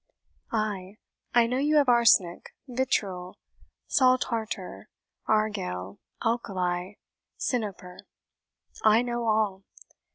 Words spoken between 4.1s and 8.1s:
tartre, argaile, alkaly, Cinoper: